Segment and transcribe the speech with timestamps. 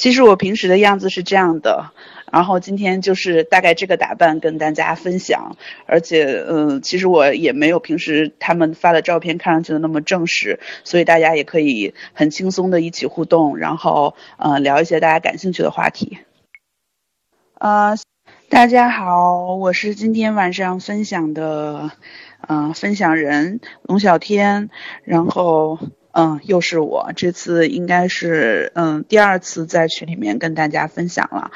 [0.00, 1.90] 其实我平时的样子是这样的，
[2.32, 16.16] 然后今天就是大概这个打扮跟大家分享，而且嗯，其实我也没有平时他们发的照片看上去的那么正式，所以大家也可以很轻松的一起互动，然后呃聊一些大家感兴趣的话题。
[17.58, 17.94] 呃，
[18.48, 21.90] 大家好，我是今天晚上分享的
[22.48, 24.70] 嗯分享人龙小天，
[25.04, 25.78] 然后。
[26.12, 31.52] 嗯，又是我，这次应该是嗯第二次在群里面跟大家分享了，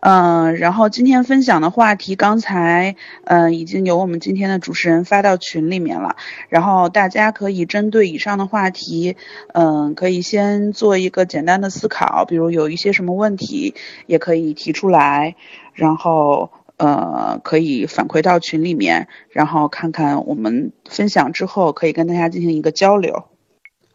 [0.00, 6.16] 嗯，然后今天分享的话题，刚才嗯已经有我们今天的主持人发到群里面了，
[6.48, 9.16] 然后大家可以针对以上的话题，
[9.54, 13.74] 嗯，可以先做一个简单的思考，比如有一些什么问题，
[14.06, 15.36] 也可以提出来，
[15.74, 23.26] 然后呃可以反馈到群里面，然后看看我们分享之后可以跟大家进行一个交流。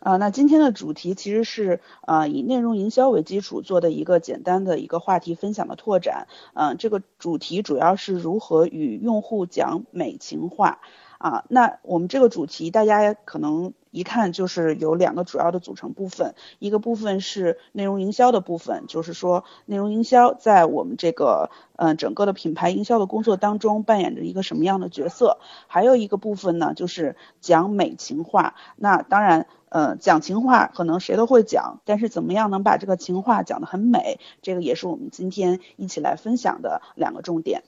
[0.04, 6.28] 啊，那今天的主题其实是呃以内容营销为基础做的一个简单的一个话题分享的拓展。
[6.56, 10.80] 嗯，这个主题主要是如何与用户讲美情话。
[11.20, 25.38] 啊，那我们这个主题大家可能一看就是有两个主要的组成部分，一个部分是内容营销的部分，就是说内容营销在我们这个嗯整个的品牌营销的工作当中扮演着一个什么样的角色。
[25.68, 28.56] 还有一个部分呢，就是讲美情话。
[28.76, 29.48] 那当然。
[29.74, 37.64] 呃，讲情话可能谁都会讲，但是怎么样能把这个情话讲得很美，这个也是我们今天一起来分享的两个重点。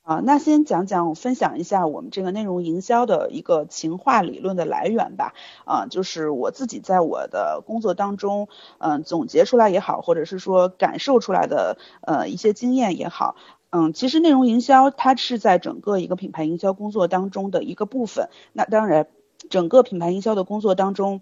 [0.00, 5.34] 啊，那先讲讲分享一下我们这个内容营销的一个情话理论的来源吧。
[5.66, 13.36] 啊，就是我自己在我的工作当中，嗯，总结出来也好，或者是说感受出来的呃一些经验也好，
[13.68, 18.30] 嗯，其实内容营销它是在整个一个品牌营销工作当中的一个部分。
[18.54, 19.06] 那当然，
[19.50, 21.20] 整个品牌营销的工作当中。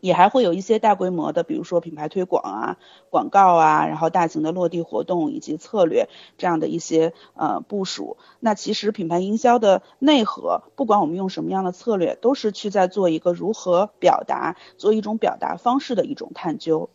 [0.00, 2.76] 也还会有一些大规模的，比如说品牌推广啊、
[3.10, 8.16] 广告啊，然后大型的落地活动以及策略这样的一些呃部署。
[8.40, 16.90] 那其实品牌营销的内核，不管我们用什么样的策略，都是去在做一个如何表达，做一种表达方式的一种探究。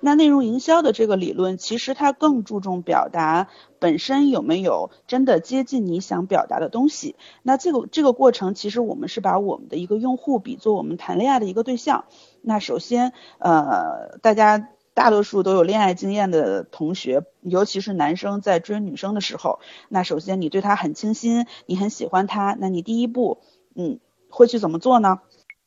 [0.00, 3.48] 那内容营销的这个理论，其实它更注重表达
[3.78, 7.16] 本身有没有真的接近你想表达的东西。
[7.42, 12.04] 那这个这个过程，其实我们是把我们的一个用户比作我们谈恋爱的一个对象。
[12.40, 19.58] 那首先，呃，大家大多数都有恋爱经验的同学，尤其是男生在追女生的时候，
[19.88, 23.38] 那首先你对她很倾心，你很喜欢她，那你第一步，
[23.74, 23.98] 嗯，
[24.28, 25.20] 会去怎么做呢？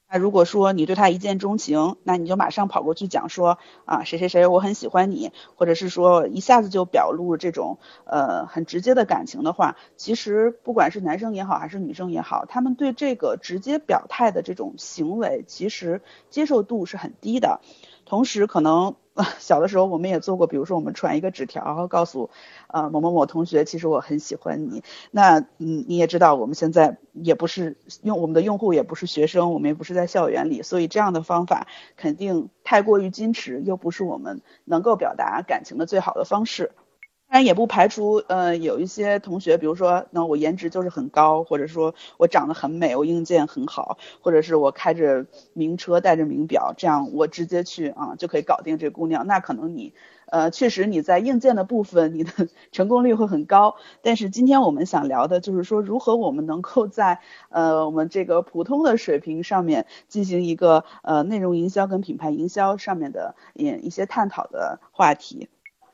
[0.09, 17.59] 那如果说你对他一见钟情，那你就马上跑过去讲说啊谁谁谁我很喜欢你，或者是说一下子就表露这种呃很直接的感情的话，其实不管是男生也好还是女生也好，他们对这个直接表态的这种行为，其实接受度是很低的。
[18.06, 18.96] 同时，可能
[19.39, 22.29] 小的时候我们也做过，比如说我们传一个纸条，告诉
[22.67, 24.83] 呃某某某同学，其实我很喜欢你。
[25.11, 36.72] 那嗯，你也知道，我们现在也不是用我们的用户也不是学生，我们也不是在校园里，所以这样的方法肯定太过于矜持，又不是我们能够表达感情的最好的方式。
[37.29, 49.27] 当然也不排除，呃，有一些同学，比如说，那我颜值就是很高，或者说我长得很美，我硬件很好，或者是我开着名车，带着名表，这样我直接去啊就可以搞定这姑娘。
[49.27, 49.93] 那可能你，
[50.27, 52.31] 呃，确实你在硬件的部分，你的
[52.71, 53.75] 成功率会很高。
[54.01, 65.49] 但是今天我们想聊的就是说，如何我们能够在呃我们这个普通的水平上面进行一个呃内容营销跟品牌营销上面的一一些探讨的话题。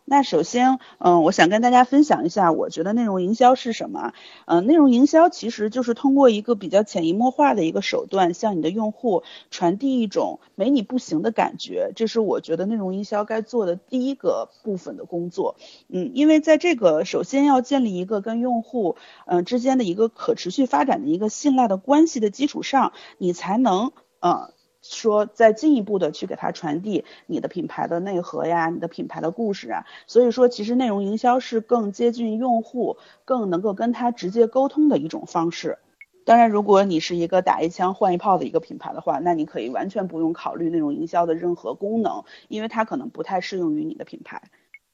[0.06, 4.14] 那首先，嗯，我想跟大家分享一下，我觉得内容营销是什么？
[4.46, 11.94] 嗯，内容营销其实就是通过一个比较潜移默化的一个手段，向你的用户传递一种没你不行的感觉。
[11.96, 15.56] 这是我觉得内容营销该做的第一个部分的工作。
[15.88, 24.52] 嗯，因为在这个首先要建立一个跟用户嗯之间的一个可持续发展的一个信赖的关系的基础上，你才能嗯。
[24.84, 35.80] 说再进一步的去给他传递你的品牌的内核呀，你的品牌的故事啊，所以说其实内容营销是更接近用户，更能够跟他直接沟通的一种方式。
[36.26, 44.42] 当然，如果你是一个打一枪换一炮的一个品牌的话，那你可以完全不用考虑内容营销的任何功能，因为它可能不太适用于你的品牌。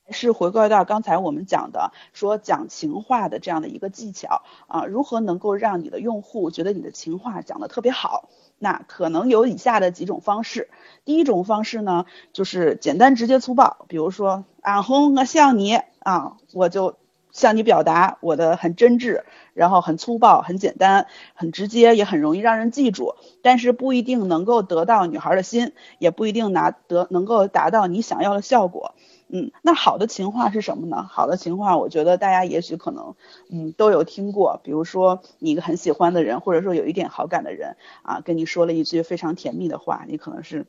[0.05, 8.29] 还是回归到刚才我们讲的，说讲情话的这样的一个技巧啊，如何能够让你的用户觉得你的情话讲得特别好？
[8.59, 10.69] 那可能有以下的几种方式。
[11.05, 16.97] 第一种方式呢，就是简单直接粗暴，比如说，俺红我像你啊，我就
[17.31, 19.23] 向你表达我的很真挚，
[19.53, 28.93] 然后很粗暴、很简单、很直接，也很容易让人记住，但是不一定能够得到女孩的心，也不一定拿得能够达到你想要的效果。
[29.31, 31.07] 嗯，那好的情话是什么呢？
[31.09, 33.15] 好的情话，我觉得大家也许可能，
[33.49, 34.59] 嗯，都有听过。
[34.63, 40.65] 比如说，你一个很喜欢的人，或者说有一点好感的人，啊，跟你说了一句非常甜蜜的话，你可能是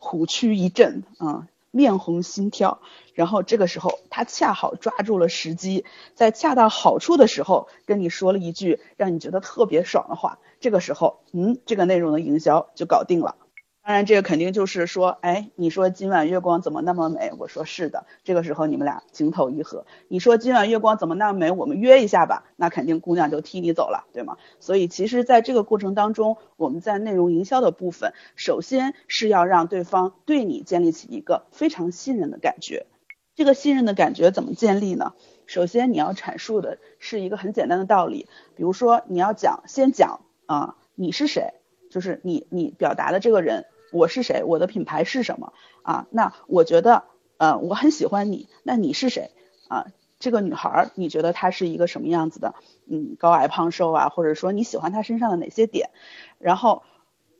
[0.00, 2.80] 虎躯一震，啊，面红心跳。
[3.14, 5.84] 然后这个时候，他恰好抓住了时机，
[6.14, 10.38] 在恰到好处的时候跟你说了一句让你觉得特别爽的话。
[10.58, 13.36] 这个时候，嗯，这个内容的营销就搞定了。
[13.90, 17.32] 当然，这个肯定就是说，哎，你说今晚月光怎么那么美？
[17.40, 18.06] 我说是的。
[18.22, 19.84] 这个时候你们俩情投意合。
[20.06, 21.50] 你说今晚月光怎么那么美？
[21.50, 22.44] 我们约一下吧。
[22.54, 24.36] 那肯定姑娘就踢你走了，对吗？
[24.60, 32.86] 所以其实，在这个过程当中，我们在内容营销的部分，首先是要让对方对你建立起一个非常信任的感觉。
[33.34, 35.14] 这个信任的感觉怎么建立呢？
[35.46, 41.54] 首先你要阐述的是一个很简单的道理，比如说你要讲，先讲啊，你是谁？
[41.90, 43.66] 就是你你表达的这个人。
[43.90, 44.42] 我是谁？
[44.44, 45.52] 我的品牌是什么？
[45.82, 47.04] 啊，那我觉得，
[47.38, 48.48] 呃，我很喜欢你。
[48.62, 49.30] 那你是谁？
[49.68, 49.86] 啊，
[50.18, 52.54] 这个女孩，你觉得她是一个什么样子的？
[52.86, 55.90] 嗯，高矮胖瘦啊，或者说你喜欢她身上的哪些点？
[56.38, 56.82] 然后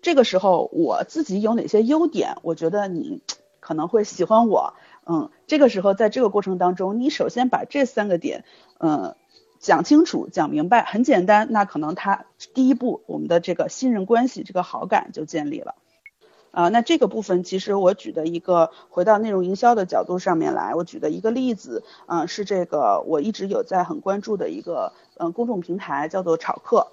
[0.02, 2.37] 这个时候我自己有哪些优点？
[2.43, 3.23] 我觉得你
[3.61, 4.75] 可能会喜欢我。
[5.06, 8.44] 嗯，这个时候在这个过程当中，你首先把这三个点，
[8.79, 9.14] 嗯，
[9.58, 11.49] 讲清楚、讲明白，很简单。
[11.50, 15.75] 那可能他第一步，我们的这个信任关系、这个好感就建立了。
[16.50, 26.88] 啊，那这个部分其实我举的一个回到内容营销的角度上面来，我举的一个例子，嗯，是这个我一直有在很关注的一个嗯公众平台，叫做炒客。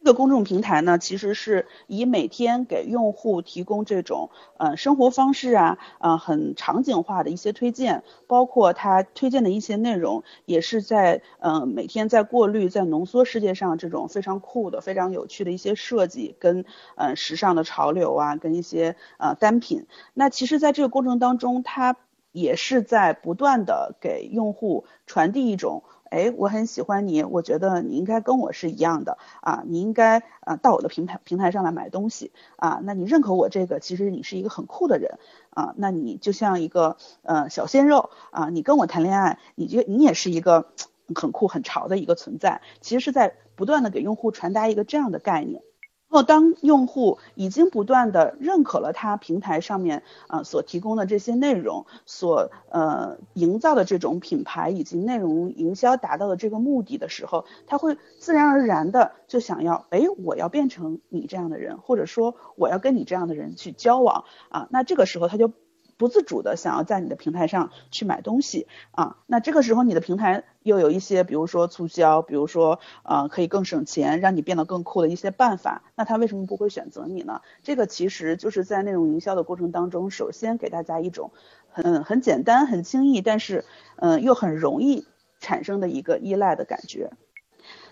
[0.00, 19.86] 这个公众平台呢，其实是以每天给用户提供这种呃生活方式啊，呃很场景化的一些推荐，包括它推荐的一些内容，也是在呃每天在过滤、在浓缩世界上这种非常酷的、非常有趣的一些设计跟呃时尚的潮流啊，跟一些呃单品。
[20.14, 21.96] 那其实，在这个过程当中，它
[22.30, 25.82] 也是在不断的给用户传递一种。
[26.10, 35.18] 哎，我很喜欢你，我觉得你应该跟我是一样的啊，你应该啊到我的平台平台上来买东西啊，那你认可我这个，其实你是一个很酷的人
[35.50, 40.66] 啊，那你就像一个呃小鲜肉啊，你跟我谈恋爱，你觉你也是一个
[41.14, 45.62] 很酷很潮的一个存在，其实是在不断的给用户传达一个这样的概念。
[46.10, 65.52] 然后，当用户已经不断的认可了他平台上面啊所提供的这些内容，所呃营造的这种品牌以及内容营销达到的这个目的的时候，他会自然而然的就想要，哎，我要变成你这样的人，或者说我要跟你这样的人去交往啊，那这个时候他就。
[65.98, 77.40] 不自主的想要在你的平台上去买东西啊，那这个时候你的平台又有一些，比如说促销，比如说呃可以更省钱，让你变得更酷的一些办法，那他为什么不会选择你呢？
[77.64, 81.32] 这个其实就是在内容营销的过程当中，首先给大家一种
[81.70, 83.64] 很很简单、很轻易，但是
[83.96, 85.06] 嗯又很容易
[85.40, 87.10] 产生的一个依赖的感觉。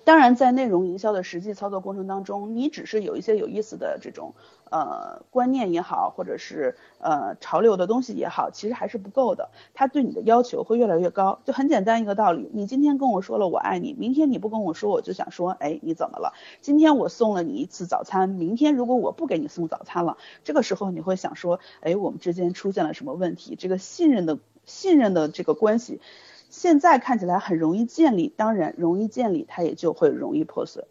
[0.07, 4.35] 当然，在内容营销的实际操作过程当中，你只是有一些有意思的这种
[4.71, 9.51] 呃观念也好，或者是呃潮流的东西也好，其实还是不够的。
[9.75, 11.41] 他对你的要求会越来越高。
[11.45, 16.35] 就很简单一个道理，你今天跟我说了我爱你，明天你不跟我说，我就想说，哎，你怎么了？
[16.61, 23.57] 今天我送了你一次早餐，明天如果我不给你送早餐了，这个时候你会想说，哎，我们之间出现了什么问题？
[23.57, 26.01] 这个信任的信任的这个关系。
[26.49, 30.85] 现在看起来很容易建立，当然容易建立，它也就会容易破碎。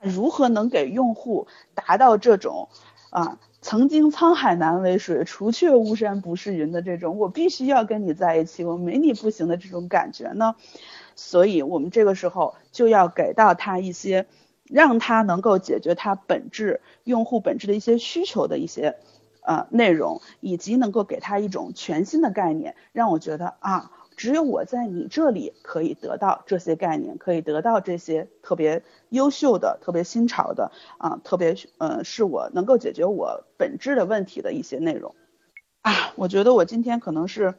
[0.00, 2.68] 如何能给用户达到这种
[3.10, 10.54] 啊，曾经沧海难为水，除却巫山不是云的这种，我必须要跟你在一起，我没你不行的这种感觉呢？
[11.16, 14.26] 所以我们这个时候就要给到他一些，
[14.64, 18.94] 让他能够解决他本质用户本质的一些需求的一些
[19.40, 23.90] 呃内容，以及能够给他一种全新的概念，让我觉得啊。
[24.18, 35.14] 只有我在你这里可以得到这些概念，可以得到这些特别优秀的、特别新潮的啊，特别呃，是我能够解决我本质的问题的一些内容
[35.82, 36.12] 啊。
[36.16, 37.54] 我觉得我今天可能是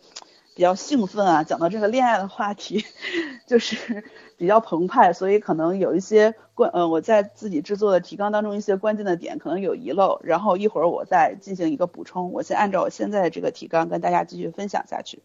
[0.53, 2.83] 比较兴奋啊，讲到这个恋爱的话题，
[3.47, 4.03] 就是
[4.35, 12.33] 比较澎湃，所以可能有一些关呃我在自己制作的提纲当中一些关键的点可能有遗漏，然后一会儿我再进行一个补充。
[12.33, 15.21] 我先按照我现在的这个提纲跟大家继续分享下去。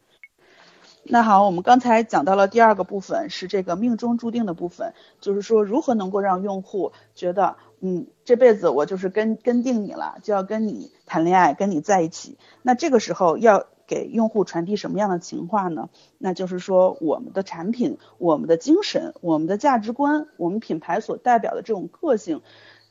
[1.07, 12.39] 那好，我们刚才讲到了第二个部分，是这个命中注定的部分，就是说如何能够让用户觉得，嗯，这辈子我就是跟跟定你了，就要跟你谈恋爱，跟你在一起。
[12.63, 15.91] 那这个时候要给用户传递什么样的情话呢？
[16.17, 22.41] 那就是说我们的产品、我们的精神、我们的价值观、我们品牌所代表的这种个性。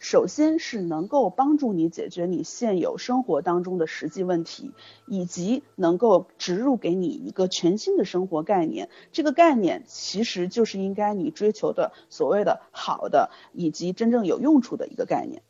[0.03, 4.71] 首先是能够帮助你解决你现有生活当中的实际问题，
[5.07, 8.89] 以及能够植入给你一个全新的生活概念。
[9.13, 15.41] 这个概念其实就是应该你追求的所谓的好的以及真正有用处的一个概念。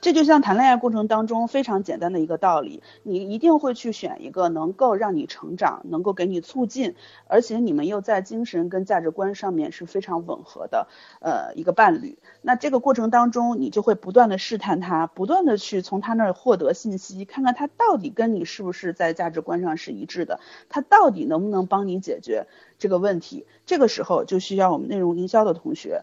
[0.00, 6.94] 这就像谈恋爱过程当中非常简单的一个道理，你一定会去选一个能够让你成长、能够给你促进，
[7.26, 10.88] 而且你们又在精神跟价值观上面是非常吻合的，
[11.20, 12.18] 呃，一个伴侣。
[12.40, 20.40] 那这个过程当中，你就会不断的试探他，不断的去从他那儿获得信息，看看他到底跟你是不是在价值观上是一致的，
[20.70, 22.46] 他到底能不能帮你解决
[22.78, 23.44] 这个问题。
[23.66, 26.02] 这个时候就需要我们内容营销的同学。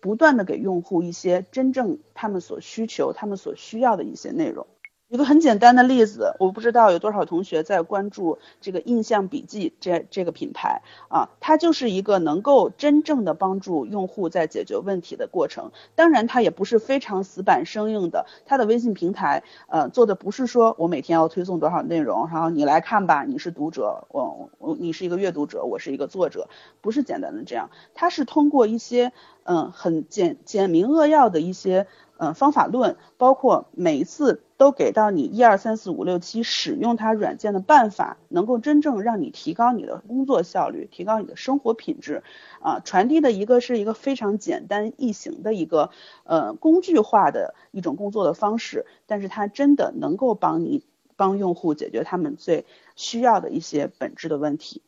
[0.00, 4.66] 不断的给用户一些真正他们所需求、他们所需要的一些内容。
[5.08, 15.72] 一个很简单的例子，我不知道有多少同学在关注这个印象笔记这这个品牌啊，它就是一个能够真正的帮助用户在解决问题的过程。
[15.94, 26.50] 当然，它也不是非常死板生硬的，它的微信平台呃做的不是说我每天要推送多少内容，然后你来看吧，你是读者，我我你是一个阅读者，我是一个作者，
[26.82, 29.12] 不是简单的这样，它是通过一些
[29.44, 31.86] 嗯很简简明扼要的一些。
[32.18, 42.24] 嗯，方法论包括每一次都给到你一二三四五六七使用它软件的办法，能够真正让你提高你的工作效率，提高你的生活品质。
[42.60, 45.90] 啊，传递的一个是一个非常简单易行的一个
[46.24, 50.84] 呃工具化的一种工作的方式，但是它真的能够帮你
[51.14, 54.82] 帮用户解决他们最需要的一些本质的问题。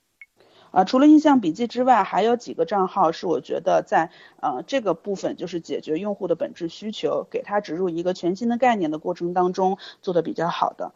[0.70, 4.10] 啊，除了印象笔记之外，还有几个账号是我觉得在
[4.40, 10.92] 呃这个部分，就是解决用户的本质需求，给他植入一个全新的概念的过程当中做的比较好的。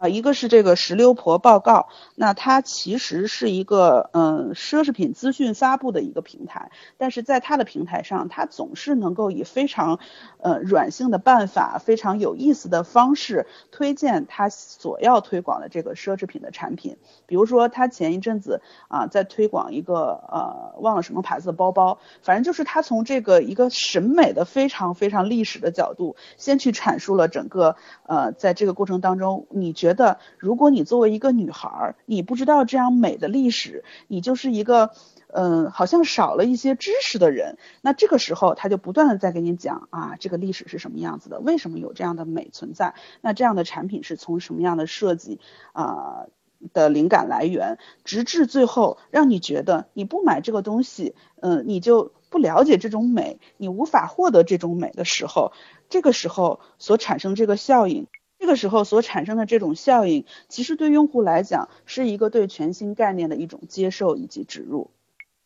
[0.00, 9.98] 啊，一个是这个石榴婆报告，那它其实是一个嗯奢侈品资讯发布的一个平台，但是在它的平台上，它总是能够以非常
[10.38, 16.96] 呃软性的办法，非常有意思的方式推荐它所要推广的这个奢侈品的产品。
[17.26, 27.76] 比如说，他前一阵子啊在推广一个呃忘了什么牌子的包包，反正就是他从这个一个审美的非常非常历史的角度，先去阐述了整个
[28.06, 34.92] 呃在这个过程当中，你觉觉得，如果你作为一个女孩，你不知道这样美的历史，你就是一个，
[35.32, 37.58] 嗯，好像少了一些知识的人。
[37.82, 42.94] 那这个时候，他就不断的在给你讲啊，这个历史是什么样子的，为什么有这样的美存在？
[43.20, 45.40] 那这样的产品是从什么样的设计
[45.72, 46.26] 啊
[46.72, 47.78] 的灵感来源？
[48.04, 55.50] 直至最后，让你觉得你不买这个东西，嗯，你就不了解这种美，你无法获得这种美的时候，
[55.88, 58.06] 这个时候所产生这个效应。
[58.50, 64.90] 这时候所产生的这种效应，其实对用户来讲是一个对全新概念的一种接受以及植入。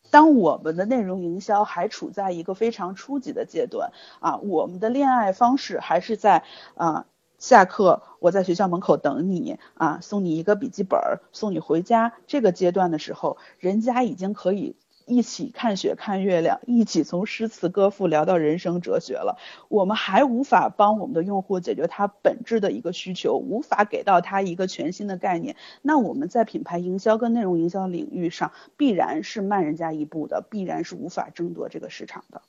[0.09, 7.05] 当我们的内容营销还处在一个非常初级的阶段啊，我们的恋爱方式还是在啊，
[7.37, 10.99] 下课我在学校门口等你啊，送你一个笔记本，
[11.31, 14.75] 送你回家这个阶段的时候，人家已经可以。
[15.05, 19.37] 一起看雪看月亮，一起从诗词歌赋聊到人生哲学了。
[19.69, 25.55] 我们还无法帮我们的用户解决他本质的一个需求，无法给到他一个全新的概念。
[25.81, 32.41] 那我们在品牌营销跟内容营销领域上，必然是慢人家一步的，必然是无法争夺这个市场的。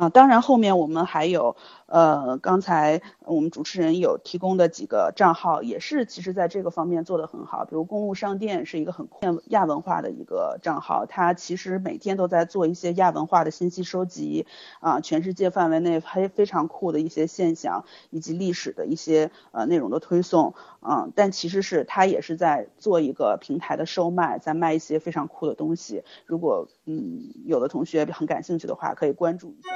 [0.00, 1.54] 啊，当然后面我们还有，
[1.84, 7.66] 呃，刚才我们主持人有提供的几个账号，也是其实在这个方面做得很好。
[7.66, 9.06] 比如公务商店是一个很
[9.48, 14.46] 亚文化的一个账号，它其实每天都在做一些亚文化的信息收集，
[14.80, 26.04] 啊，全世界范围内非非常酷的一些现象以及历史的一些呃内容的推送，啊，但其实是它也是在做一个平台的售卖，在卖一些非常酷的东西。
[26.24, 29.68] 如果嗯有的同学很感兴趣的话，可以关注一下。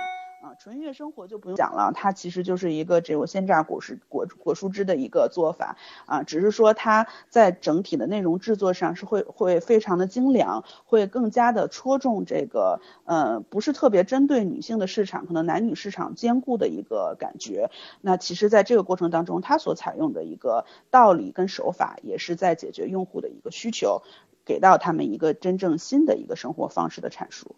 [0.59, 17.71] 纯悦生活就不用讲了，它其实就是一个这种鲜榨果实果果蔬汁的一个做法啊，只是说它在整体的内容制作上是会会非常的精良，会更加的戳中这个呃不是特别针对女性的市场，可能男女市场兼顾的一个感觉。
[18.01, 24.03] 那其实在这个过程当中，它所采用的一个道理跟手法，也是在解决用户的一个需求，
[24.45, 27.57] 给到他们一个真正新的一个生活方式的阐述。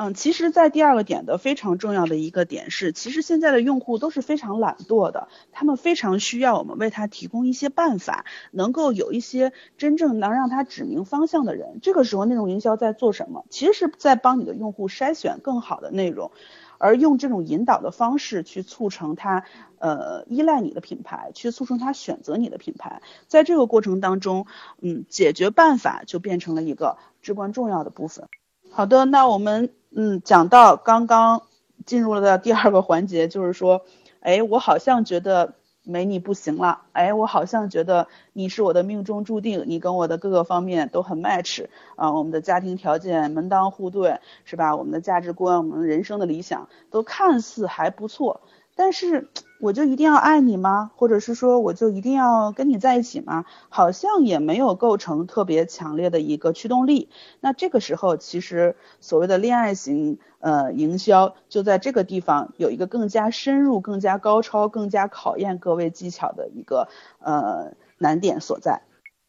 [0.00, 11.80] 嗯，其实，在第二个点的非常重要的一个点是，其实现在的用户都是非常懒惰的，他们非常需要我们为他提供一些办法，能够有一些真正能让他指明方向的人。
[11.82, 13.44] 这个时候，内容营销在做什么？
[13.50, 16.30] 其实是在帮你的用户筛选更好的内容，
[16.78, 19.42] 而用这种引导的方式去促成他
[19.80, 23.02] 呃依赖你的品牌，去促成他选择你的品牌。
[23.26, 24.46] 在这个过程当中，
[24.80, 28.28] 嗯，解决办法就变成了一个至关重要的部分。
[28.70, 29.70] 好的，那我们。
[29.94, 31.42] 嗯，讲到刚刚
[31.86, 33.84] 进入了的第二个环节，就是说，
[34.20, 35.54] 哎，我好像觉得。
[35.90, 41.64] 没你不行了，哎，我好像觉得你是我的命中注定，你跟我的各个方面都很 match
[41.96, 44.76] 啊，我们的家庭条件门当户对，是吧？
[44.76, 48.42] 我们的价值观，我们人生的理想都看似还不错。
[48.76, 50.90] 但是我就一定要爱你吗？
[50.96, 53.44] 或者是说我就一定要跟你在一起吗？
[53.68, 57.08] 好像也没有构成特别强烈的一个驱动力。
[57.40, 66.88] 那这个时候，其实所谓的恋爱型呃营销就在这个地方有一个更加深入、更加高超、更加考验各位技巧的一个
[67.18, 68.82] 呃难点所在。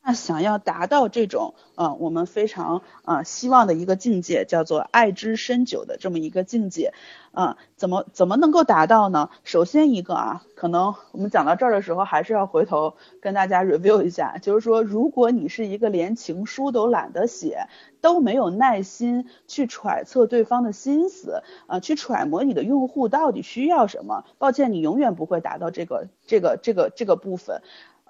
[0.09, 6.93] 那想要达到这种，呃，我们非常啊希望的一个境界，叫做爱之深久的这么一个境界，
[7.31, 9.29] 啊，怎么怎么能够达到呢？
[9.43, 17.67] 首先一个啊，可能我们讲到这儿的时候，还是要回头跟大家 review 一下，就是说，如果你是一个连情书都懒得写，
[18.01, 27.61] 都没有耐心去揣测对方的心思，啊，去揣摩你的用户到底需要什么，抱歉，你永远不会达到这个这个这个这个部分。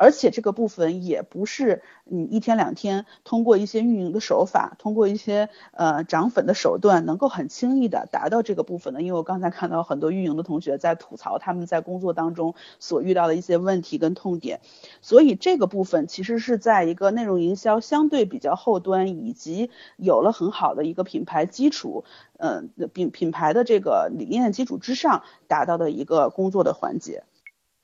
[0.02, 9.02] 而且这个部分也不是你一天两天通过一些运营的手法，通过一些呃涨粉的手段能够很轻易的达到这个部分的。
[9.02, 14.62] 因为我刚才看到很多运营的同学在吐槽他们在工作当中所遇到的一些问题跟痛点，
[15.02, 22.06] 所以这个部分其实是在一个内容营销相对比较后端，以及有了很好的一个品牌基础，
[22.38, 27.24] 嗯品品牌的这个理念基础之上达到的一个工作的环节。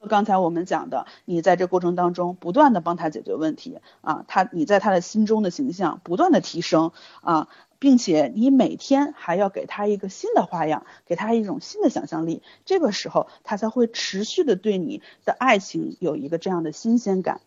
[0.05, 17.41] 刚才我们讲的，你在这过程当中不断的帮他解决问题啊，他你在他的心中的形象不断的提升啊，并且你每天还要给他一个新的花样，给他一种新的想象力，这个时候他才会持续的对你的爱情有一个这样的新鲜感。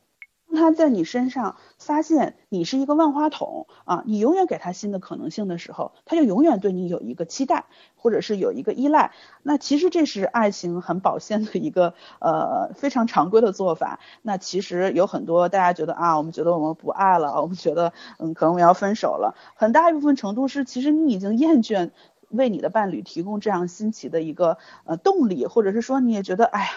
[0.59, 9.13] 他在你身上发现你是一个万花筒啊，你永远给他新的可能性的时候，他就永远对你有一个期待，或者是有一个依赖。
[9.43, 14.01] 那其实这是爱情很保鲜的一个呃非常常规的做法。
[14.23, 19.37] 那其实有很多大家觉得啊，我们觉得我们不爱了，我们觉得嗯可能我们要分手了。
[19.55, 21.91] 很大一部分程度是，其实你已经厌倦
[22.29, 26.71] 为你的伴侣提供这样新奇的一个呃动力，或者是说你也觉得哎呀。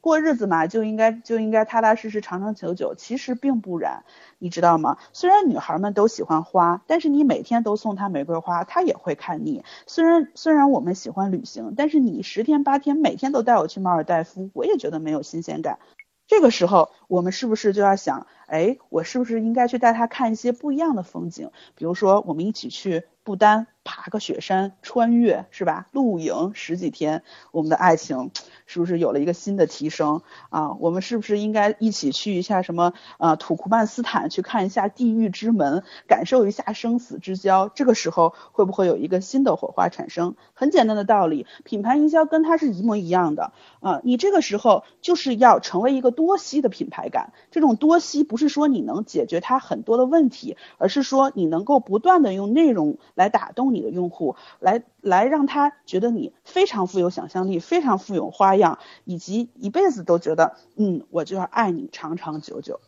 [0.00, 2.94] 过日子嘛，就应该就应该踏踏实实、长长久久。
[2.96, 4.04] 其实并不然，
[4.38, 4.96] 你知道吗？
[5.12, 9.64] 虽然女孩们都喜欢花，但是你每天都送她玫瑰花，她也会看腻。
[9.86, 15.78] 虽然虽然我们喜欢旅行，但是你十天八天每天都带我去马尔代夫，我也觉得没有新鲜感。
[16.26, 21.50] 这个时候，我们是不是就要想，哎，我是不是应该去带他看一些不一样的风景？
[21.74, 25.86] 比如说，我们一起去不丹爬个雪山，穿越是吧？
[25.92, 28.30] 露营十几天，我们的爱情。
[28.70, 30.74] 是不是有了一个新的提升啊？
[30.74, 37.70] 我们是不是应该一起去一下什么呃土库曼斯坦去看一下地狱之门，感受一下生死之交？
[37.70, 40.36] 这个时候会不会有一个新的火花产生？
[40.52, 44.02] 很简单的道理，品牌营销跟它是一模一样的啊。
[44.04, 47.32] 你这个时候就是要成为一个多吸的品牌感。
[47.50, 58.54] 这种多吸不不是说你能解决他很多的问题，而是说你能够不断的用内容来打动你的用户，来来让他觉得你非常富有想象力，非常富有花。
[58.54, 62.78] 样以及一辈子都觉得，嗯，我就要爱你长长久久。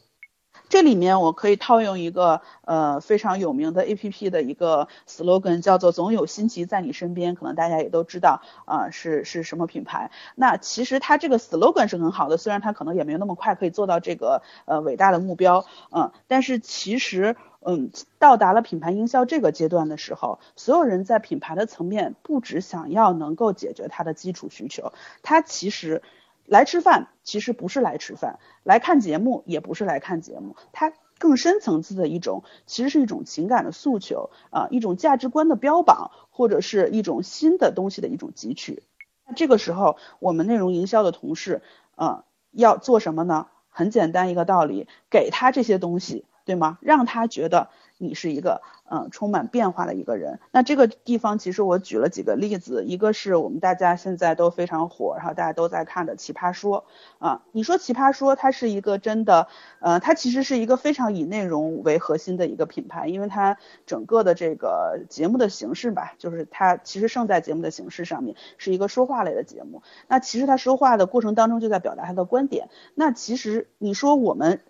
[0.71, 7.35] 这里面我可以套用一个呃非常有名的 A P P 的一个 slogan，叫做“总有新奇在你身边”。
[7.37, 10.11] 可能大家也都知道啊，是是什么品牌。
[10.35, 17.37] 那其实它这个 slogan 是很好的，虽然它可能也没有那么快可以做到这个呃伟大的目标，嗯，但是其实。
[17.63, 26.01] 嗯，到达了品牌营销这个阶段的时候，所有人在品牌的层面不只想要能够解决它的基础需求，它其实
[26.45, 38.83] 来吃饭其实不是来吃饭，来看节目也不是来看节目，他更深层次的一种其实是一种情感的诉求啊，一种价值观的标榜，或者是一种新的东西的一种汲取。
[39.27, 41.63] 那这个时候，我们内容营销的同事
[41.95, 43.47] 啊要做什么呢？
[43.69, 46.25] 很简单一个道理，给他这些东西。
[46.47, 46.79] 对吗？
[46.81, 47.69] 让他觉得
[48.01, 50.41] 你是一个嗯充满变化的一个人。
[50.51, 56.87] 那这个地方其实我举了几个例子，一个是我们大家现在都非常火，然后大家都在看的《奇葩说》
[57.25, 57.43] 啊。
[57.53, 59.49] 你说《奇葩说》它是一个真的，
[59.81, 69.83] 呃，它其实是一个非常以内容为核心的一个品牌，因为它整个的这个节目的形式吧，就是它其实胜在节目的形式上面是一个说话类的节目。
[70.09, 72.71] 那其实他说话的过程当中就在表达他的观点。
[72.95, 74.61] 那其实你说我们。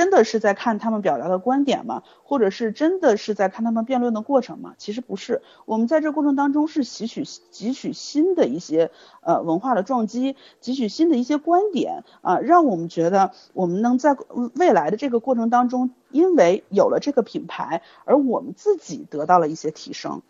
[0.00, 2.04] 真的是在看他们表达的观点吗？
[2.22, 4.74] 或者是真的是在看他们辩论的过程吗？
[4.78, 14.16] 其实不是，我们在这过程当中是汲取汲取新的一些呃文化的撞击，汲取新的一些观点啊，让我们觉得我们能在
[14.54, 20.22] 未来的这个过程当中，因为有了这个品牌，而我们自己得到了一些提升。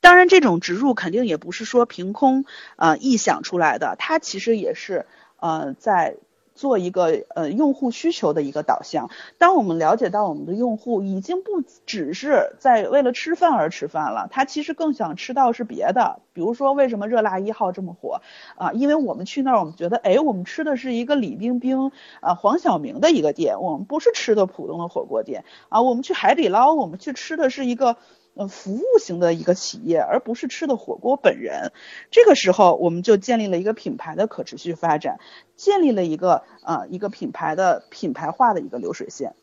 [0.00, 5.04] 当然，这种植入肯定也不是说凭空呃臆想出来的，它其实也是。
[5.36, 6.16] 呃，在。
[6.58, 9.08] 做一个呃用户需求的一个导向。
[9.38, 16.20] 当我们了解到我们的用户已经不只是在为了吃饭而吃饭了，他其实更想吃到是别的。
[16.32, 18.20] 比如说为什么热辣一号这么火
[18.56, 18.72] 啊？
[18.72, 25.80] 因为我们去那儿，我们觉得哎，我们吃的是一个李冰冰啊黄晓明的一个店，我们不是吃的普通的火锅店啊。
[25.80, 27.96] 我们去海底捞，我们去吃的是一个。
[28.38, 31.72] 呃，服务型的一个企业，而不是吃的火锅本人。
[32.12, 35.18] 这个时候，我们就建立了一个品牌的可持续发展，
[35.56, 39.34] 建立了一个呃一个品牌的品牌化的一个流水线。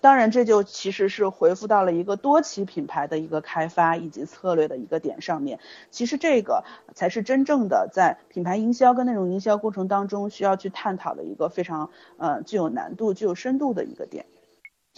[0.00, 5.58] 当然，这就其实是回复到了一个多期品牌的一个开发以及策略的一个点上面。
[5.90, 14.24] 其实这个才是真正的在品牌营销跟内容营销过程当中需要去探讨的一个非常呃具有难度、具有深度的一个点。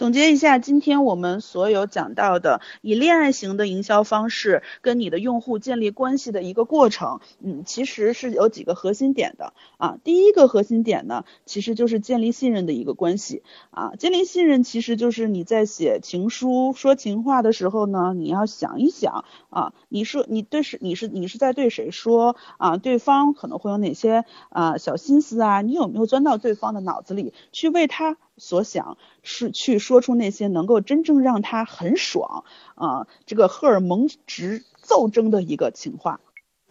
[0.01, 9.99] 总结一下，今天我们所有讲到的以恋爱型的营销方式跟你的用户建立关系的一个过程，嗯，其实是有几个核心点的啊。
[10.03, 13.91] 第一个核心点呢，其实就是建立信任的一个关系啊。
[13.95, 22.77] 建立信任其实就是你在写情书、说情话的时候呢，你要想一想啊，你说你对是你是你是在对谁说啊？
[22.77, 25.61] 对方可能会有哪些啊小心思啊？
[25.61, 28.17] 你有没有钻到对方的脑子里去为他？
[28.41, 36.19] 所想是去说出那些能够真正让他很爽啊，这个荷尔蒙值骤增的一个情话。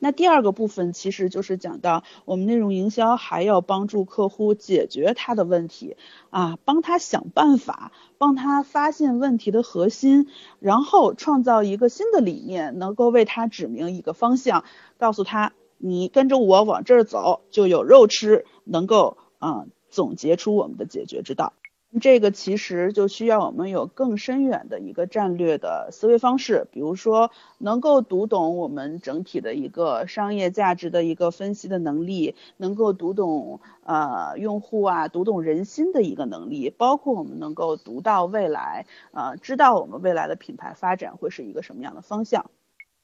[0.00, 5.96] 那第二个部分其实就是讲到我们内容营销还要帮助客户解决他的问题
[6.30, 10.26] 啊，帮他想办法，帮他发现问题的核心，
[10.59, 14.64] 然后创造一个新的理念，能够为他指明一个方向，
[14.98, 21.52] 告诉他你跟着我往这儿走就有肉吃，能够啊总结出我们的解决之道。
[22.00, 42.46] 这个其实就需要我们有更深远的一个战略的思维方式，比如说能够读懂我们整体的一个商业价值的一个分析的能力，能够读懂呃用户啊，读懂人心的一个能力，包括我们能够读到未来，呃，知道我们未来的品牌发展会是一个什么样的方向。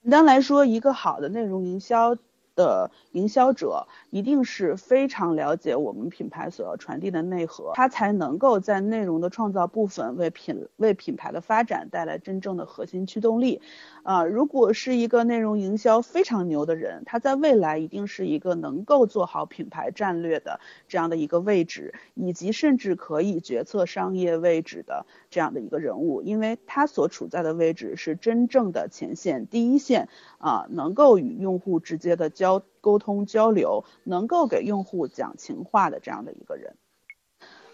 [0.03, 2.17] 简单来说，一个好的内容营销。
[2.57, 13.61] 的营销者一定是非常了解我们品牌所要传递的内核，他才能够在内容的创造部分为品为品牌的发展带来真正的核心驱动力。
[14.03, 30.09] 啊，如果是一个内容营销非常牛的人，他在未来一定是一个能够做好品牌战略的这样的一个位置，以及甚至可以决策商业位置的这样的一个人物，因为他所处在的位置是真正的前线第一线
[30.39, 36.77] 啊，能够与用户直接的交沟通交流，能够给用户讲情话的这样的一个人。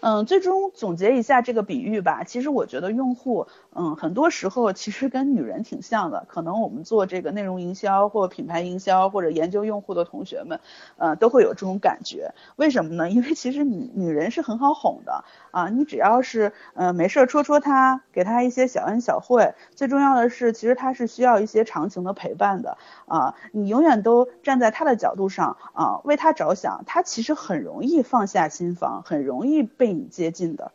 [0.05, 2.25] 嗯，最终总结一下这个比喻吧。
[2.25, 6.25] 其实我觉得用户，嗯，很多时候其实跟女人挺像的。
[6.27, 10.59] 可能我们做这个内容营销或品牌营销或者研究用户的同学们，
[10.97, 12.33] 呃，都会有这种感觉。
[12.57, 13.09] 为什么呢？
[13.09, 15.69] 因为其实女女人是很好哄的啊。
[15.69, 19.53] 你只要是，呃，没事戳戳她，给她一些小恩小惠。
[19.73, 23.35] 最重要的是，其实她是需要一些长情的陪伴的啊。
[23.53, 29.92] 你永远都站在她的角度上啊，为她着想，她其实很容易放下心防，很容易被。
[29.93, 30.71] 你接近的，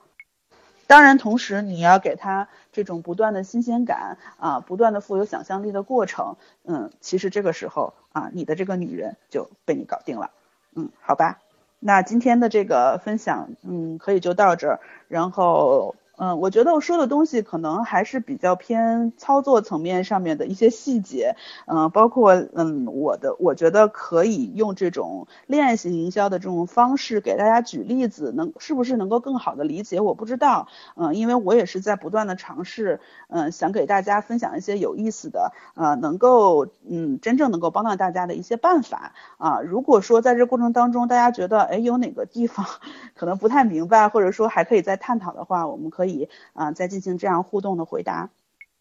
[0.87, 10.31] 当然，同时你要给他这种不断的新鲜感啊，不断的富有想象力的过程，嗯，其实这个时候啊，你的这个女人就被你搞定了，
[10.75, 11.39] 嗯，好吧，
[11.79, 15.95] 那今天的这个分享，嗯，可以就到这儿，然后。
[16.19, 30.01] 嗯，我觉得我说的东西可能还是比较偏操作层面上面的一些细节，嗯，包括嗯我的，我觉得可以用这种恋爱型营销的这种方式给大家举例子，能是不是能够更好的理解？
[30.01, 39.61] 我不知道，嗯，因为我也是在不断的尝试，嗯，想给大家分享一些有意思的，呃，能够嗯真正能够帮到大家的一些办法啊。
[39.61, 42.67] 如果说在这过程当中大家觉得哎有哪个地方
[43.15, 46.08] 可能不太明白，或者说还可以再探讨的话，我们可以。
[46.09, 48.31] 以啊，再进行这样互动的回答。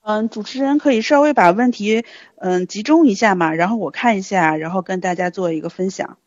[0.01, 2.05] 嗯，主持人可以稍微把问题
[2.37, 6.17] 嗯集中一下嘛，然后我看一下，然后跟大家做一个分享。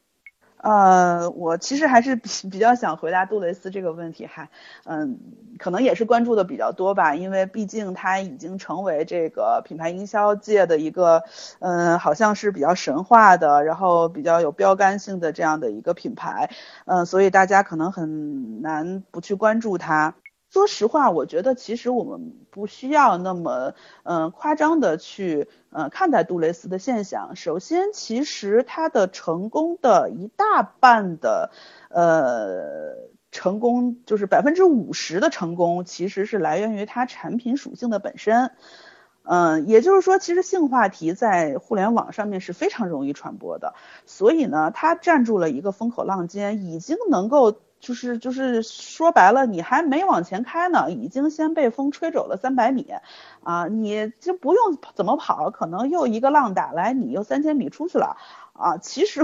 [0.62, 4.50] 呃，我其实还是 比比较想回答杜蕾斯这个问题哈，
[4.84, 5.18] 嗯，
[5.58, 11.24] 可能也是关注的比较多吧，因为毕竟它已经成为这个品牌营销界的一个，
[11.60, 16.50] 嗯，好像是比较神话的，然后比较有标杆性的这样的一个品牌，
[16.84, 20.14] 嗯，所以大家可能很难不去关注它。
[20.52, 27.36] 说实话，我觉得其实我们不需要那么嗯夸张的去呃看待杜蕾斯的现象。
[27.36, 31.52] 首先，其实它的成功的一大半的
[31.88, 38.50] 呃成功，就是百分之五十的成功，其实是来源于它产品属性的本身。
[39.22, 52.86] 嗯，也就是说，其实性话题在互联网上面是非常容易传播的，所以呢，它占住了一个风口浪尖，已经能够就是就是说白了，你还没往前开呢，已经先被风吹走了三百米，
[53.42, 58.16] 啊，你就不用怎么跑，可能又一个浪打来，你又三千米出去了。
[58.52, 59.22] 啊，其实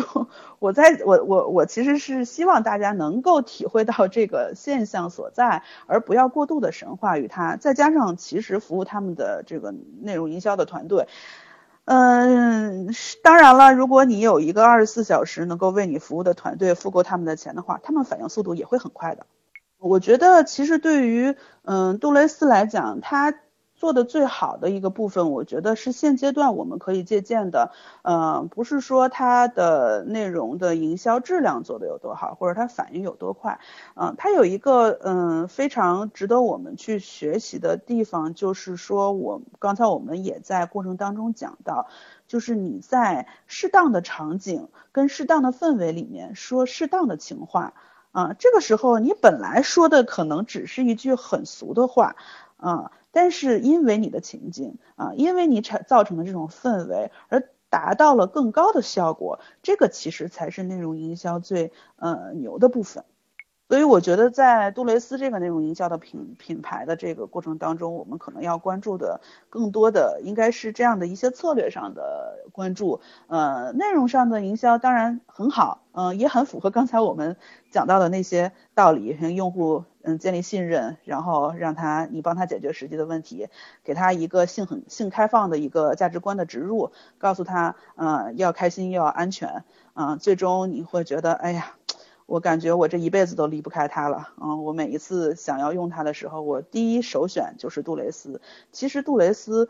[0.61, 7.57] 我在我我我其实是希望大家能够体会到这个现象所在，而不要过度的神话于它。
[7.57, 11.07] 再加上其实服务他们的这个内容营销的团队，
[11.87, 19.27] 嗯，当然了，如果你有一个二十四小时能够为你服务的团队付够他们的钱的话，他们反应速度也会很快的。
[19.79, 23.35] 我觉得其实对于嗯杜蕾斯来讲，他。
[23.77, 27.73] 做的最好的一个部分，我觉得是现阶段我们可以借鉴的。
[28.03, 33.61] 呃，不是说它的内容的营销质量做的有多好，或者它反应有多快。
[33.95, 41.89] 嗯，它有一个嗯非常值得我们去学习的地方，就是说我刚才我们也在过程当中讲到，
[42.27, 47.75] 就是你在适当的场景跟适当的氛围里面说适当的情话
[48.13, 52.17] 啊，这个时候你本来说的可能只是一句很俗的话
[52.57, 52.93] 啊。
[53.11, 63.05] 但是因为你的情境啊，因为你产造成的这种氛围，而达到了更高的效果，这个其实才是内容营销最呃牛的部分。
[63.69, 73.01] 所以我觉得在杜蕾斯这个内容营销的品品牌的这个过程当中，我们可能要关注的更多的应该是这样的一些策略上的关注。
[73.27, 77.37] 呃，内容上的营销当然很好，嗯，也很符合刚才我们
[77.73, 83.49] 讲到的那些道理，用户嗯建立信任，然后让他你帮他解决实际的问题，
[83.83, 91.73] 给他一个性很性开放的一个价值观的植入，告诉他嗯要开心又要安全，嗯，最终你会觉得哎呀。
[92.27, 98.41] 我感觉我这一辈子都离不开它了，嗯，我每一次想要用它的时候，我第一首选就是杜蕾斯。
[98.73, 99.69] 其实杜蕾斯，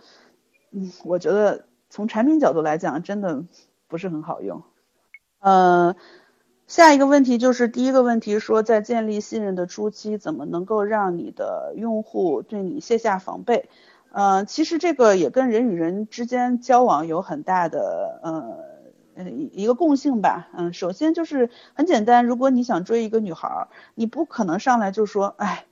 [0.71, 3.45] 嗯，我觉得从产品角度来讲，真的
[3.89, 4.63] 不是很好用。
[5.41, 5.95] 嗯，
[6.67, 13.69] 下一个问题就是第一个问题说，在建立信任的初期，怎么能够让你的用户对你卸下防备？
[14.13, 18.76] 嗯，其实这个也跟人与人之间交往有很大的，呃。
[19.19, 25.65] 嗯，一个共性吧，嗯，首先就是很简单，如果你想追一个女孩，你不可能上来就说，哎，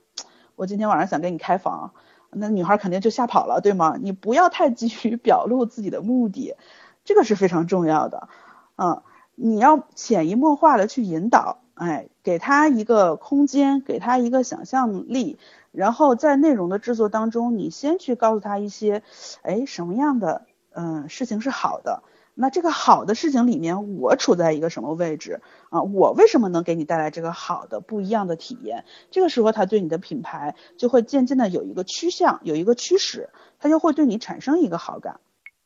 [0.55, 1.93] 我今天晚上想跟你开房，
[2.31, 3.97] 那女孩肯定就吓跑了，对吗？
[4.01, 6.55] 你不要太急于表露自己的目的，
[7.03, 8.29] 这个是非常重要的，
[8.77, 9.03] 嗯，
[9.35, 15.37] 你要潜移默化的去引导，哎，给她一个空间，给她一个想象力，
[15.71, 19.03] 然后在内容的制作当中，你先去告诉她一些，
[19.43, 22.01] 哎，什么样的嗯事情是好的。
[22.37, 25.83] 那这个好的事情里面，我处在一个什么位置啊？
[25.83, 28.83] 我为什么能给你带来这个好的不一样的体验？
[29.09, 35.21] 这个时候，他对你的品牌就会渐渐的有一个趋向，有一个驱使，他就会对你产生一个好感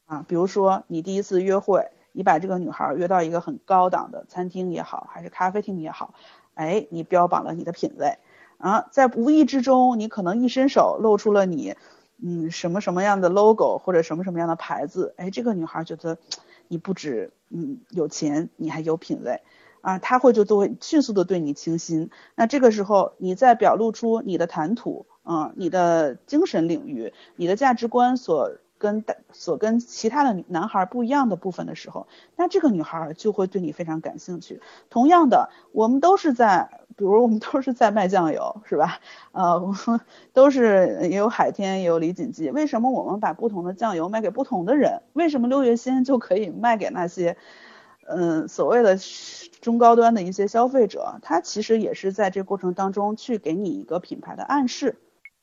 [0.05, 0.23] 啊。
[0.27, 6.13] 比如说，你第一次约会，你把这个女孩约到一个很高档的餐厅也好，还是咖啡厅也好，
[6.53, 8.19] 哎，你标榜了你的品味
[8.59, 11.75] 啊，在无意之中，你可能一伸手露出了你
[12.21, 16.19] 嗯什么什么样的 logo 或者什么什么样的牌子，哎，这个女孩觉得。
[16.69, 19.41] 你不止嗯有钱，你还有品位
[19.81, 22.09] 啊，他会就都会迅速的对你倾心。
[22.35, 34.59] 那这个时候，你在表露出你的谈吐，嗯，你的精神领域，你的价值观所跟所跟其他的男孩不一样的部分的时候，那这个女孩就会对你非常感兴趣。
[34.89, 36.71] 同样的，我们都是在。
[36.97, 38.99] 比如我们都是在卖酱油，是吧？
[39.31, 39.73] 呃，
[40.33, 42.51] 都是也有海天，也有李锦记。
[42.51, 45.01] 为什么我们把不同的酱油卖给不同的人？
[45.13, 47.37] 为什么六月鲜就可以卖给那些，
[48.05, 48.97] 嗯，所谓的
[49.61, 51.19] 中高端的一些消费者？
[51.21, 54.97] 他其实也是在这过程当中去给你一个品牌的暗示。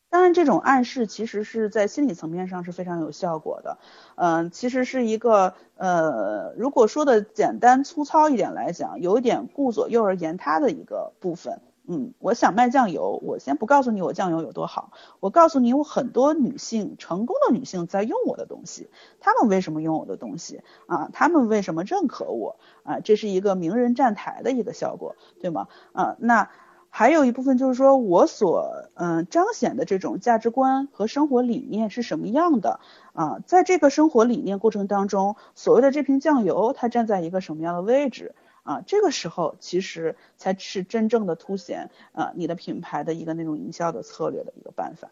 [0.08, 3.78] 当然，这种暗示其实是在心理层面上是非常有效果的。
[4.14, 11.60] 嗯，其实是一个呃，如果说的简单粗糙一点来讲，有一点顾左右而言他的一个部分。
[11.88, 14.90] 嗯，我想卖酱油，我先不告诉你我酱油有多好，
[15.20, 18.88] 我告诉你有很多女性成功的女性在用我的东西，
[19.20, 21.08] 她们为什么用我的东西啊？
[21.12, 22.98] 她们为什么认可我啊？
[23.00, 25.66] 这是一个名人站台的一个效果，对吗？
[25.92, 26.48] 啊，那。
[26.98, 32.80] 还有一部分就是说，我所嗯彰显的这种价值观和生活理念是什么样的
[33.12, 33.38] 啊？
[33.44, 38.80] 在这个生活理念过程当中，所谓的这瓶酱油，它站在一个什么样的位置啊？
[38.86, 45.10] 这个时候其实才是真正的凸显啊你的品牌的一个那种营销的策略的一个办法。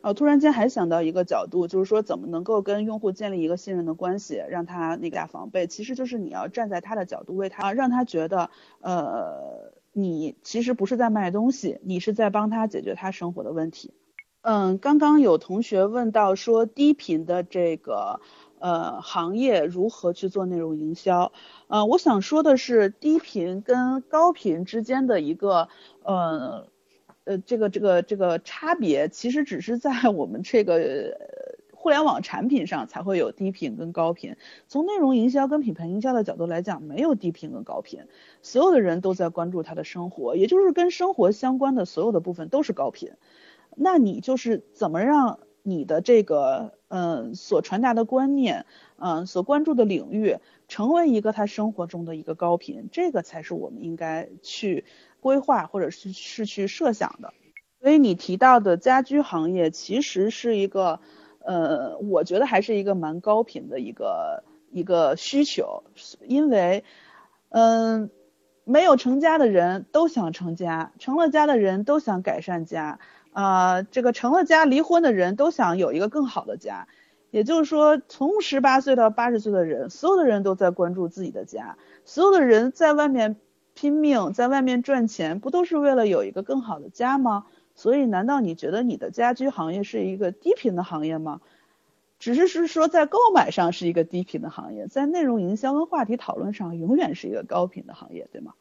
[0.00, 8.48] 哦，突然间还想到一个角度，就是说怎么能够跟用户建立一个信任的关系，让他那个防备，其实就是你要站在他的角度为他，让他觉得
[8.80, 9.76] 呃。
[10.00, 13.92] 你其实不是在卖东西，你是在帮他解决他生活的问题。
[14.40, 18.20] 嗯，刚刚有同学问到说低频的这个
[18.60, 21.32] 呃行业如何去做内容营销？
[21.66, 25.68] 呃，我想说的是低频跟高频之间的一个
[26.02, 26.68] 呃
[27.24, 30.78] 呃这个这个这个差别，其实只是在我们这个
[31.80, 34.36] 互联网产品上才会有低频跟高频。
[34.66, 38.00] 从内容营销跟品牌营销的角度来讲，没有低频跟高频，
[38.42, 43.12] 所有的人都在关注他的生活，也就是跟生活相关的所有的部分都是高频。
[43.76, 54.84] 那你就是怎么让你的这个嗯所传达的观念，嗯所关注的领域成为一个他生活中的一个高频，这个才是我们应该去
[55.20, 57.32] 规划或者是是去设想的。
[57.80, 60.98] 所以你提到的家居行业其实是一个，
[61.48, 65.82] 呃，我觉得还是一个蛮高频的一个一个需求，
[66.26, 66.84] 因为
[67.48, 68.10] 嗯
[68.64, 72.98] 没有成家的人都想成家，成了家的人都想改善家。
[73.32, 76.88] 啊，这个成了家离婚的人都想有一个更好的家，
[77.30, 83.36] 也就是说，从十八岁到八十岁的人，所有的人都在关注自己的家，所有的人在外面
[83.74, 87.46] 拼命，在外面赚钱，不都是为了有一个更好的家吗？
[87.78, 91.40] 所以，难道你觉得你的家居行业是一个低频的行业吗？
[92.18, 98.54] 只是是说在购买上是一个低频的行业，在内容营销跟话题讨论上永远是一个高频的行业，对吗？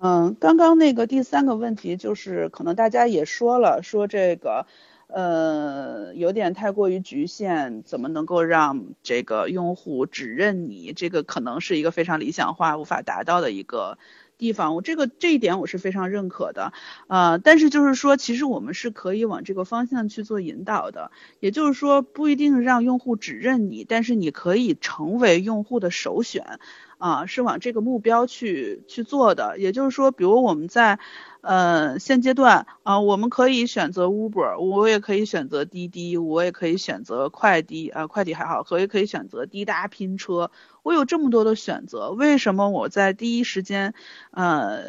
[0.00, 4.66] 嗯，刚刚那个第三个问题就是，可能大家也说了，说这个，
[5.06, 10.92] 呃，有点太过于局限，怎么能够让这个用户只认你？
[10.92, 13.98] 这个可能是一个非常理想化、无法达到的一个
[14.38, 14.74] 地方。
[14.74, 16.72] 我这个这一点我是非常认可的，
[17.08, 26.60] 呃，但是就是说，其实我们是可以往这个方向去做引导的，也就是说，不一定让用户只认你，但是你可以成为用户的首选。
[26.98, 30.98] 啊，是往这个目标去去做的，也就是说，比如我们在，
[31.42, 40.50] 呃，现阶段啊，我们可以选择 Uber，我也可以选择滴滴，我也可以选择快滴，啊，快滴还好，可以可以选择滴答拼车，
[40.82, 43.94] 我有这么多的选择，为什么我在第一时间，
[44.32, 44.82] 呃，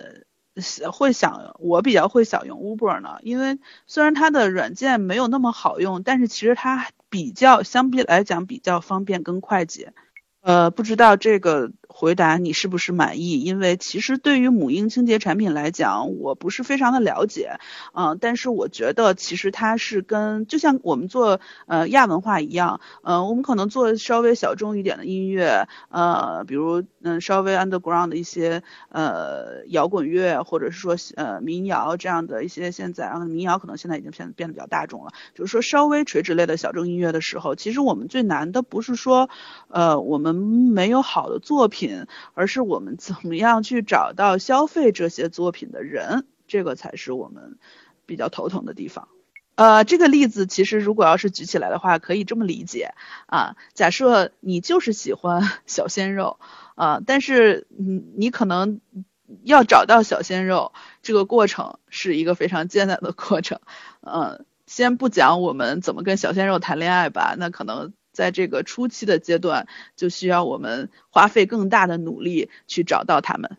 [0.91, 3.19] 会想我比较会想用 Uber 呢？
[3.21, 9.93] 因为虽然它的软件没有那么好用，但是其实它比较相比来讲比较方便跟快捷，
[10.41, 11.71] 呃，不知道这个。
[11.99, 13.41] 回答你是不是满意？
[13.41, 17.59] 因为其实对于母婴清洁产品来讲，我不是非常的了解，
[17.93, 39.29] 嗯，但是我觉得其实它是跟就像我们做呃亚文化一样，呃，我们可能做稍微小众一点的音乐，呃，比如嗯稍微 underground 的一些呃摇滚乐，或者是说呃民谣这样的一些现在啊民谣可能现在已经变变得比较大众了，就是说稍微垂直类的小众音乐的时候，其实我们最难的不是说
[39.67, 41.88] 呃我们没有好的作品。
[42.33, 47.57] 而是我们怎么样去找到消费这些作品的人，这个才是我们
[48.05, 49.07] 比较头疼的地方。
[49.55, 52.93] 呃，这个例子其实如果要是举起来的话，可以这么理解
[53.25, 53.55] 啊。
[53.73, 56.39] 假设你就是喜欢小鲜肉
[56.75, 58.79] 啊，但是你你可能
[59.43, 60.71] 要找到小鲜肉，
[61.01, 63.59] 这个过程是一个非常艰难的过程。
[64.01, 67.91] 嗯，先不讲我们怎么跟小鲜肉谈恋爱吧，那可能。
[68.19, 73.55] 在这个初期的阶段，就需要我们花费更大的努力去找到他们。